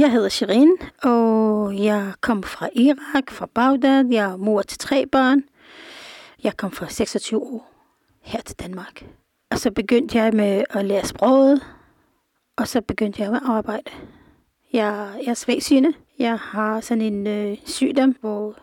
[0.00, 4.04] Jeg hedder Shirin, og jeg kom fra Irak, fra Bagdad.
[4.10, 5.42] Jeg er mor til tre børn.
[6.44, 7.72] Jeg kom fra 26 år
[8.22, 9.04] her til Danmark.
[9.50, 11.66] Og så begyndte jeg med at lære sproget,
[12.56, 13.90] og så begyndte jeg med at arbejde.
[14.72, 15.94] Jeg, jeg er svagsynet.
[16.18, 18.54] Jeg har sådan en øh, sygdom, hvor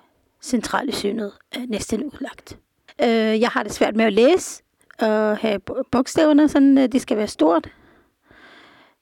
[0.41, 2.57] centrale synet er næsten udlagt.
[3.03, 4.63] Øh, jeg har det svært med at læse
[4.99, 5.59] og have
[5.91, 7.69] bogstaverne, sådan øh, det skal være stort.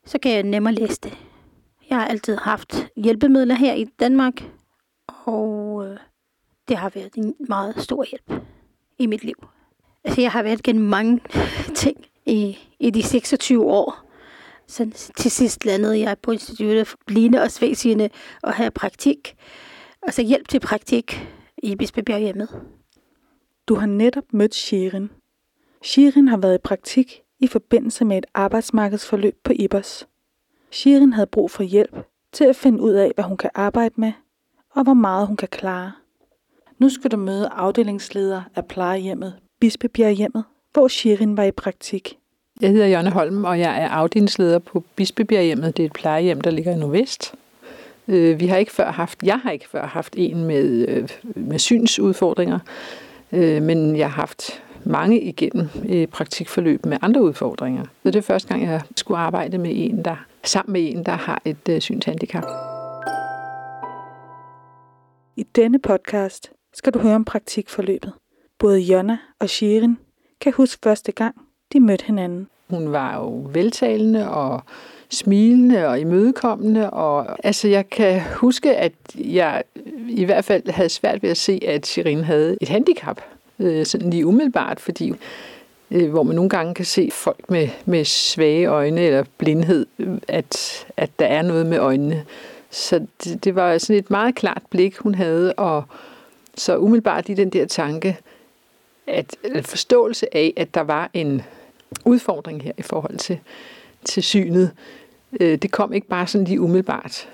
[0.05, 1.17] Så kan jeg nemmere læse det.
[1.89, 4.43] Jeg har altid haft hjælpemidler her i Danmark,
[5.07, 5.97] og øh,
[6.67, 8.45] det har været en meget stor hjælp
[8.99, 9.47] i mit liv.
[10.03, 11.21] Altså, jeg har været gennem mange
[11.75, 14.05] ting i, i de 26 år.
[14.67, 18.09] Så til sidst landede jeg på instituttet for blinde og svægsigende
[18.43, 19.35] og havde praktik.
[20.01, 21.27] Og så hjælp til praktik
[21.63, 22.49] i Bispebjerg hjemmet.
[23.67, 25.09] Du har netop mødt Shirin.
[25.83, 30.07] Shirin har været i praktik i forbindelse med et arbejdsmarkedsforløb på IBOS.
[30.75, 31.97] Shirin havde brug for hjælp
[32.31, 34.11] til at finde ud af, hvad hun kan arbejde med,
[34.73, 35.91] og hvor meget hun kan klare.
[36.79, 42.17] Nu skal du møde afdelingsleder af plejehjemmet Bispebjerghjemmet, hvor Shirin var i praktik.
[42.61, 45.77] Jeg hedder Jørgen Holm, og jeg er afdelingsleder på Bispebjerghjemmet.
[45.77, 47.33] Det er et plejehjem, der ligger i Nordvest.
[48.07, 51.59] Øh, vi har ikke før haft, jeg har ikke før haft en med, øh, med
[51.59, 52.59] synsudfordringer,
[53.31, 55.69] øh, men jeg har haft mange igennem
[56.11, 57.83] praktikforløb med andre udfordringer.
[58.03, 60.15] Så det er første gang, jeg skulle arbejde med en, der
[60.47, 62.45] sammen med en, der har et synshandicap.
[65.37, 68.13] I denne podcast skal du høre om praktikforløbet.
[68.59, 69.97] Både Jonna og Shirin
[70.41, 71.35] kan huske første gang,
[71.73, 72.47] de mødte hinanden.
[72.69, 74.61] Hun var jo veltalende og
[75.09, 76.89] smilende og imødekommende.
[76.89, 79.63] Og, altså, jeg kan huske, at jeg
[80.09, 83.21] i hvert fald havde svært ved at se, at Shirin havde et handicap.
[83.59, 85.13] Øh, sådan lige umiddelbart, fordi
[85.91, 89.85] øh, hvor man nogle gange kan se folk med, med svage øjne eller blindhed,
[90.27, 92.25] at, at der er noget med øjnene.
[92.69, 95.83] Så det, det var sådan et meget klart blik, hun havde, og
[96.55, 98.17] så umiddelbart i den der tanke,
[99.07, 101.41] at, at forståelse af, at der var en
[102.05, 103.39] udfordring her i forhold til,
[104.05, 104.71] til synet,
[105.39, 107.29] øh, det kom ikke bare sådan lige umiddelbart.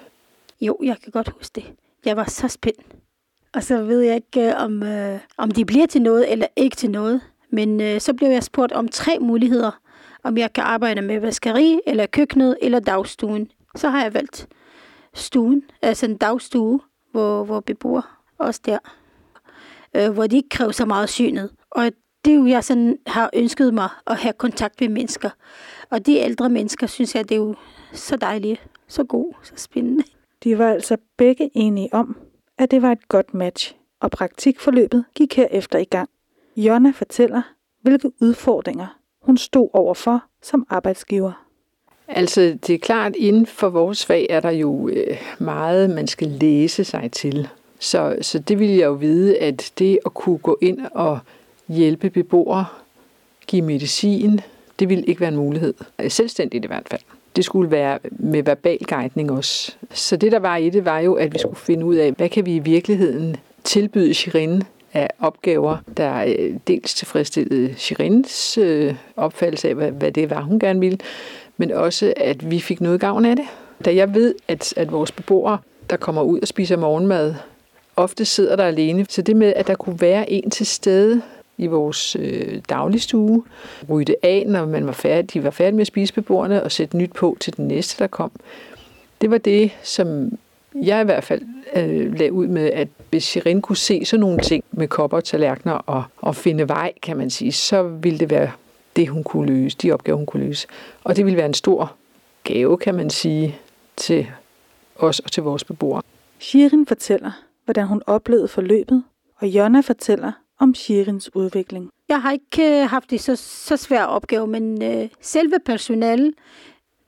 [0.62, 1.64] Jo, jeg kan godt huske det.
[2.06, 2.86] Jeg var så spændt.
[3.54, 6.76] Og så ved jeg ikke, øh, om, øh, om de bliver til noget eller ikke
[6.76, 7.22] til noget.
[7.52, 9.72] Men øh, så blev jeg spurgt om tre muligheder.
[10.24, 13.52] Om jeg kan arbejde med vaskeri, eller køkkenet, eller dagstuen.
[13.76, 14.48] Så har jeg valgt
[15.14, 16.80] stuen, altså en dagstue,
[17.12, 18.08] hvor, hvor vi bor.
[18.38, 18.78] Også der.
[19.96, 21.50] Øh, hvor de ikke kræver så meget synet.
[21.70, 21.92] Og
[22.26, 25.30] det er jo, jeg sådan har ønsket mig at have kontakt med mennesker.
[25.90, 27.56] Og de ældre mennesker, synes jeg, det er jo
[27.94, 30.04] så dejligt, så god, så spændende.
[30.44, 32.18] De var altså begge enige om,
[32.58, 36.10] at det var et godt match, og praktikforløbet gik herefter i gang.
[36.58, 37.42] Jonna fortæller,
[37.82, 41.46] hvilke udfordringer hun stod overfor som arbejdsgiver.
[42.08, 46.28] Altså, det er klart, inden for vores fag er der jo øh, meget, man skal
[46.28, 47.48] læse sig til.
[47.80, 51.20] Så, så det vil jeg jo vide, at det at kunne gå ind og
[51.68, 52.66] hjælpe beboere,
[53.48, 54.42] give medicin,
[54.80, 55.74] det ville ikke være en mulighed.
[56.08, 57.02] Selvstændigt i hvert fald.
[57.36, 59.76] Det skulle være med verbal guidning også.
[59.94, 62.30] Så det, der var i det, var jo, at vi skulle finde ud af, hvad
[62.30, 64.64] kan vi i virkeligheden tilbyde Shirin
[64.94, 70.80] af opgaver, der øh, dels tilfredsstillede Shirins øh, opfattelse af, hvad det var, hun gerne
[70.80, 70.98] ville,
[71.58, 73.46] men også, at vi fik noget gavn af det.
[73.86, 75.58] Da jeg ved, at, at vores beboere,
[75.90, 77.36] der kommer ud og spiser morgenmad,
[77.96, 79.06] ofte sidder der alene.
[79.10, 81.22] Så det med, at der kunne være en til stede
[81.58, 83.44] i vores øh, dagligstue,
[83.90, 86.98] rydde af, når man var færdig, de var færdige med at spise beboerne, og sætte
[86.98, 88.32] nyt på til den næste, der kom.
[89.22, 90.38] Det var det, som
[90.76, 91.42] jeg i hvert fald
[91.76, 95.24] øh, lagde ud med, at hvis Shirin kunne se sådan nogle ting med kopper og
[95.24, 98.52] tallerkener og, og finde vej, kan man sige, så ville det være
[98.96, 100.68] det, hun kunne løse, de opgaver, hun kunne løse.
[101.04, 101.94] Og det ville være en stor
[102.44, 103.56] gave, kan man sige,
[103.98, 104.28] til
[104.96, 106.02] os og til vores beboere.
[106.40, 107.32] Shirin fortæller,
[107.66, 109.04] hvordan hun oplevede forløbet,
[109.38, 111.90] og Jonna fortæller om Shirins udvikling.
[112.10, 116.34] Jeg har ikke øh, haft det så, så svær opgave, men øh, selve personalet,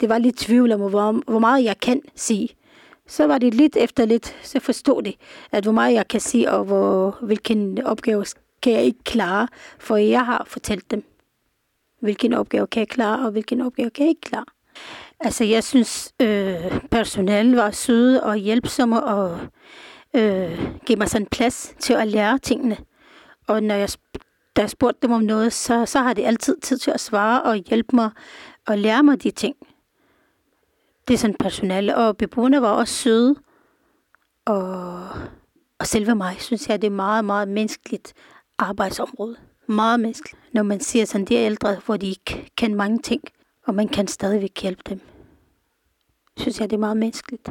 [0.01, 2.49] det var lidt tvivl om, hvor, hvor meget jeg kan sige.
[3.07, 5.15] Så var det lidt efter lidt, så forstod det,
[5.51, 8.25] at hvor meget jeg kan sige, og hvor, hvilken opgave
[8.61, 9.47] kan jeg ikke klare,
[9.79, 11.03] for jeg har fortalt dem,
[12.01, 14.45] hvilken opgave kan jeg klare, og hvilken opgave kan jeg ikke klare.
[15.19, 16.55] Altså, jeg synes, øh,
[16.91, 19.39] personalet var søde og hjælpsomme, og
[20.13, 22.77] øh, gav mig sådan plads til at lære tingene.
[23.47, 23.89] Og når jeg,
[24.55, 27.43] da jeg spurgte dem om noget, så, så har de altid tid til at svare
[27.43, 28.09] og hjælpe mig
[28.67, 29.55] og lære mig de ting.
[31.07, 33.35] Det er sådan personale, og beboerne var også søde.
[34.45, 35.09] Og,
[35.79, 38.13] og selve mig, synes jeg, det er meget, meget menneskeligt
[38.57, 39.35] arbejdsområde.
[39.67, 40.53] Meget menneskeligt.
[40.53, 43.23] Når man siger sådan, de er ældre, hvor de ikke kan mange ting,
[43.65, 44.99] og man kan stadigvæk hjælpe dem.
[46.37, 47.49] Synes jeg, det er meget menneskeligt.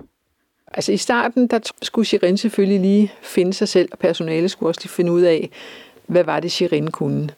[0.67, 4.81] Altså i starten, der skulle Shirin selvfølgelig lige finde sig selv, og personalet skulle også
[4.81, 5.51] lige finde ud af,
[6.07, 7.29] hvad var det, Shirin kunne.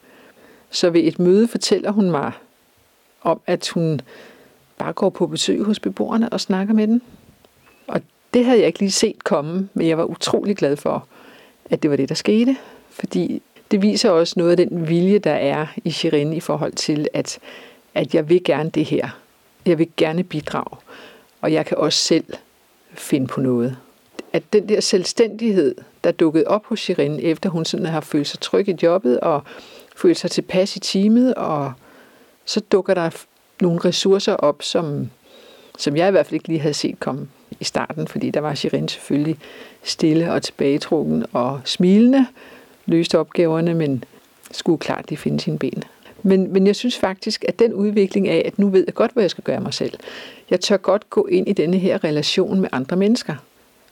[0.71, 2.33] Så ved et møde fortæller hun mig
[3.23, 4.01] om, at hun
[4.79, 7.03] bare går på besøg hos beboerne og snakker med dem.
[7.87, 8.01] Og
[8.35, 11.07] det havde jeg ikke lige set komme, men jeg var utrolig glad for,
[11.71, 12.57] at det var det, der skete.
[12.91, 17.09] Fordi det viser også noget af den vilje, der er i Shirin i forhold til,
[17.13, 17.39] at,
[17.95, 19.09] at jeg vil gerne det her.
[19.67, 20.77] Jeg vil gerne bidrage.
[21.41, 22.25] Og jeg kan også selv
[22.95, 23.77] finde på noget.
[24.33, 25.75] At den der selvstændighed,
[26.05, 29.43] der dukkede op hos Shirin, efter hun sådan har følt sig tryg i jobbet og
[29.97, 31.73] følt sig tilpas i teamet, og
[32.45, 33.11] så dukker der
[33.61, 35.11] nogle ressourcer op, som,
[35.79, 37.29] som jeg i hvert fald ikke lige havde set komme
[37.61, 39.39] i starten, fordi der var Shirin selvfølgelig
[39.83, 42.27] stille og tilbagetrukken og smilende,
[42.87, 44.05] løste opgaverne, men
[44.51, 45.85] skulle klart de finde sine ben.
[46.23, 49.23] Men, men jeg synes faktisk, at den udvikling af, at nu ved jeg godt, hvad
[49.23, 49.99] jeg skal gøre mig selv.
[50.51, 53.35] Jeg tør godt gå ind i denne her relation med andre mennesker.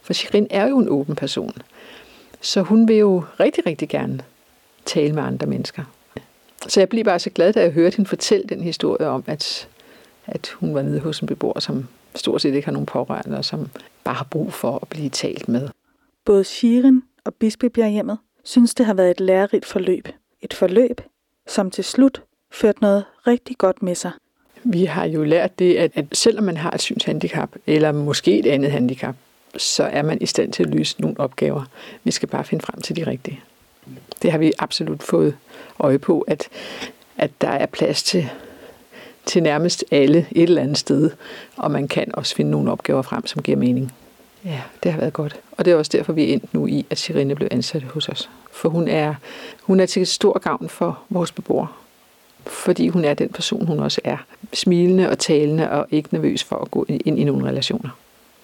[0.02, 1.52] For Shirin er jo en åben person.
[2.40, 4.20] Så hun vil jo rigtig, rigtig gerne
[4.84, 5.82] tale med andre mennesker.
[6.68, 9.68] Så jeg blev bare så glad, da jeg hørte hende fortælle den historie om, at,
[10.26, 13.44] at hun var nede hos en beboer, som stort set ikke har nogen pårørende, og
[13.44, 13.68] som
[14.04, 15.68] bare har brug for at blive talt med.
[16.24, 20.08] Både Shirin og Bispebjerghjemmet synes, det har været et lærerigt forløb.
[20.42, 21.00] Et forløb,
[21.46, 22.22] som til slut
[22.52, 24.10] førte noget rigtig godt med sig.
[24.64, 28.46] Vi har jo lært det, at, at selvom man har et synshandicap, eller måske et
[28.46, 29.14] andet handicap,
[29.56, 31.64] så er man i stand til at løse nogle opgaver.
[32.04, 33.40] Vi skal bare finde frem til de rigtige.
[34.22, 35.36] Det har vi absolut fået
[35.78, 36.48] øje på, at,
[37.16, 38.28] at der er plads til,
[39.26, 41.10] til nærmest alle et eller andet sted,
[41.56, 43.92] og man kan også finde nogle opgaver frem, som giver mening.
[44.44, 45.40] Ja, det har været godt.
[45.52, 48.08] Og det er også derfor, vi er endt nu i, at Sirene blev ansat hos
[48.08, 48.30] os.
[48.52, 49.14] For hun er,
[49.62, 51.68] hun er til stor gavn for vores beboere.
[52.46, 54.16] Fordi hun er den person, hun også er.
[54.52, 57.90] Smilende og talende og ikke nervøs for at gå ind i nogle relationer.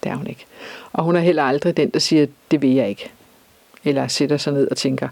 [0.04, 0.44] Det er hun ikke.
[0.92, 3.10] Og hun er heller aldrig den, der siger, det vil jeg ikke.
[3.88, 5.08] Eller sætter sig ned og tænker,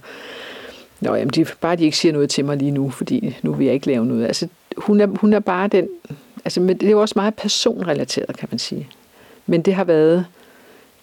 [1.00, 3.64] Nå, jamen, de, bare de ikke siger noget til mig lige nu, fordi nu vil
[3.64, 4.26] jeg ikke lave noget.
[4.26, 5.88] Altså, hun er, hun er bare den...
[6.44, 8.88] Altså, men det er jo også meget personrelateret, kan man sige.
[9.46, 10.26] Men det har været,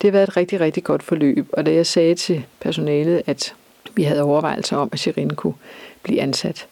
[0.01, 1.49] det har været et rigtig, rigtig godt forløb.
[1.53, 3.53] Og da jeg sagde til personalet, at
[3.95, 5.53] vi havde overvejelser om, at Shirin kunne
[6.03, 6.67] blive ansat,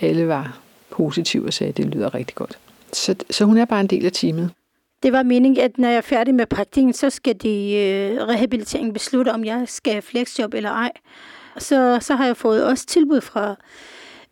[0.00, 0.58] alle var
[0.90, 2.58] positive og sagde, at det lyder rigtig godt.
[2.92, 4.50] Så, så hun er bare en del af teamet.
[5.02, 8.94] Det var meningen, at når jeg er færdig med praktikken, så skal de øh, rehabilitering
[8.94, 10.92] beslutte, om jeg skal have flexjob eller ej.
[11.58, 13.56] Så, så har jeg fået også tilbud fra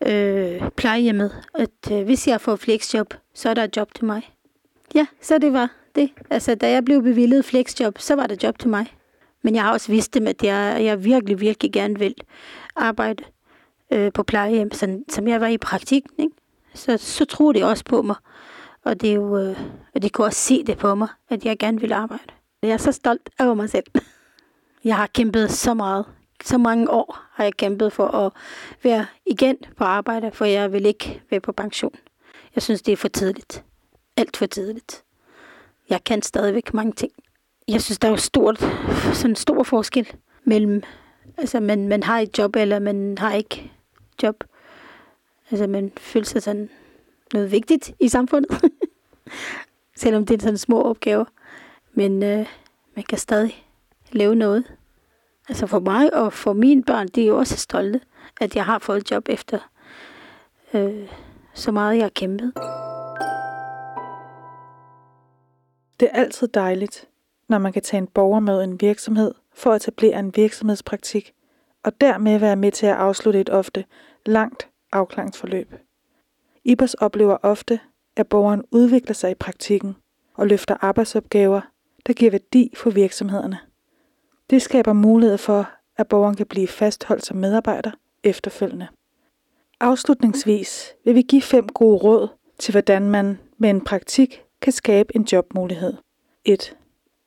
[0.07, 4.31] øh, plejehjemmet, at øh, hvis jeg får flexjob, så er der et job til mig.
[4.95, 6.11] Ja, så det var det.
[6.31, 8.87] Altså, da jeg blev bevillet flexjob, så var der job til mig.
[9.43, 12.15] Men jeg har også vidst dem, at jeg, jeg virkelig, virkelig gerne vil
[12.77, 13.25] arbejde
[13.91, 16.05] øh, på plejehjem, sådan, som jeg var i praktik.
[16.19, 16.33] Ikke?
[16.75, 18.17] Så, så tror de også på mig.
[18.85, 19.57] Og, det er jo, øh,
[19.95, 22.25] og de kunne også se det på mig, at jeg gerne vil arbejde.
[22.63, 23.87] Jeg er så stolt over mig selv.
[24.85, 26.07] Jeg har kæmpet så meget.
[26.45, 28.33] Så mange år har jeg kæmpet for at
[28.83, 31.95] være igen på arbejde, for jeg vil ikke være på pension.
[32.55, 33.65] Jeg synes, det er for tidligt.
[34.17, 35.05] Alt for tidligt.
[35.89, 37.13] Jeg kan stadigvæk mange ting.
[37.69, 38.59] Jeg synes, der er jo stort,
[39.13, 40.13] sådan stor forskel
[40.45, 40.83] mellem,
[41.39, 43.73] altså man, man har et job, eller man har ikke
[44.23, 44.45] job.
[45.51, 46.71] Altså man føler sig sådan
[47.33, 48.51] noget vigtigt i samfundet.
[49.97, 51.25] Selvom det er sådan små opgaver.
[51.93, 52.47] Men øh,
[52.97, 53.67] man kan stadig
[54.13, 54.65] lave noget.
[55.49, 58.01] Altså for mig og for mine børn, de er jo også stolte,
[58.41, 59.59] at jeg har fået job efter
[60.75, 61.09] øh,
[61.55, 62.53] så meget, jeg har kæmpet.
[66.01, 67.09] Det er altid dejligt,
[67.49, 71.33] når man kan tage en borger med en virksomhed for at etablere en virksomhedspraktik,
[71.85, 73.85] og dermed være med til at afslutte et ofte
[74.27, 75.75] langt afklaringsforløb.
[76.65, 77.81] IBOS oplever ofte,
[78.17, 79.97] at borgeren udvikler sig i praktikken
[80.35, 81.61] og løfter arbejdsopgaver,
[82.07, 83.59] der giver værdi for virksomhederne.
[84.51, 87.91] Det skaber mulighed for, at borgeren kan blive fastholdt som medarbejder
[88.25, 88.89] efterfølgende.
[89.81, 95.17] Afslutningsvis vil vi give fem gode råd til, hvordan man med en praktik kan skabe
[95.17, 95.95] en jobmulighed.
[96.45, 96.77] 1.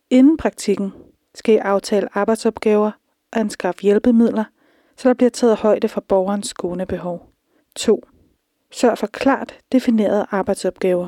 [0.10, 0.94] Inden praktikken
[1.36, 2.92] skal I aftale arbejdsopgaver
[3.32, 4.44] og anskaffe hjælpemidler,
[4.98, 7.30] så der bliver taget højde for borgerens skånebehov.
[7.76, 8.04] 2.
[8.74, 11.08] Sørg for klart definerede arbejdsopgaver.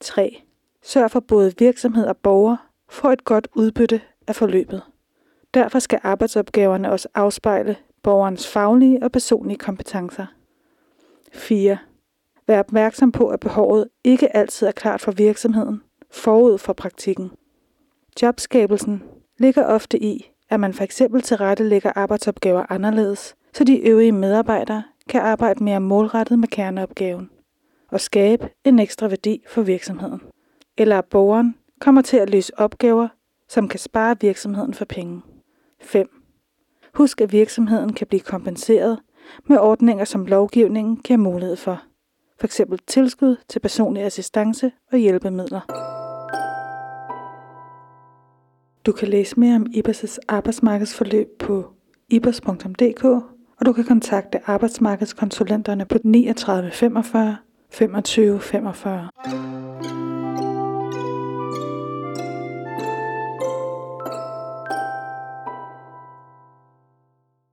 [0.00, 0.42] 3.
[0.82, 2.56] Sørg for både virksomhed og borger
[2.88, 4.82] får et godt udbytte af forløbet.
[5.54, 10.26] Derfor skal arbejdsopgaverne også afspejle borgerens faglige og personlige kompetencer.
[11.32, 11.78] 4.
[12.46, 17.30] Vær opmærksom på, at behovet ikke altid er klart for virksomheden forud for praktikken.
[18.22, 19.02] Jobskabelsen
[19.38, 25.20] ligger ofte i, at man for eksempel tilrettelægger arbejdsopgaver anderledes, så de øvrige medarbejdere kan
[25.20, 27.30] arbejde mere målrettet med kerneopgaven
[27.90, 30.20] og skabe en ekstra værdi for virksomheden.
[30.76, 33.08] Eller at borgeren kommer til at løse opgaver
[33.48, 35.22] som kan spare virksomheden for penge.
[35.80, 36.22] 5.
[36.94, 38.98] Husk, at virksomheden kan blive kompenseret
[39.46, 41.82] med ordninger, som lovgivningen giver mulighed for.
[42.40, 42.60] F.eks.
[42.86, 45.60] tilskud til personlig assistance og hjælpemidler.
[48.86, 51.66] Du kan læse mere om IBAS' arbejdsmarkedsforløb på
[52.08, 57.36] ibas.dk, og du kan kontakte arbejdsmarkedskonsulenterne på 39 45
[57.70, 59.67] 25 45.